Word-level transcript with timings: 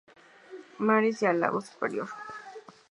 Marys 0.79 1.21
y 1.21 1.27
al 1.27 1.39
lago 1.41 1.61
Superior. 1.61 2.09